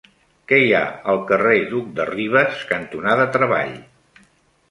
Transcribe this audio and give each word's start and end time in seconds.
Què 0.51 0.57
hi 0.61 0.71
ha 0.77 0.85
al 1.11 1.19
carrer 1.31 1.57
Duc 1.73 1.91
de 1.99 2.07
Rivas 2.11 2.65
cantonada 2.71 3.27
Treball? 3.37 3.77